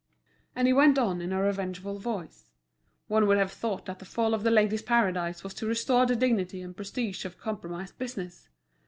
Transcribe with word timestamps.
And 0.55 0.65
he 0.65 0.73
went 0.73 0.97
on 0.97 1.21
in 1.21 1.31
a 1.31 1.39
revengeful 1.43 1.99
voice; 1.99 2.49
one 3.07 3.27
would 3.27 3.37
have 3.37 3.51
thought 3.51 3.85
that 3.85 3.99
the 3.99 4.05
fall 4.05 4.33
of 4.33 4.41
The 4.41 4.49
Ladies' 4.49 4.81
Paradise 4.81 5.43
was 5.43 5.53
to 5.53 5.67
restore 5.67 6.07
the 6.07 6.15
dignity 6.15 6.63
and 6.63 6.75
prestige 6.75 7.23
of 7.23 7.37
compromised 7.37 7.99
business. 7.99 8.49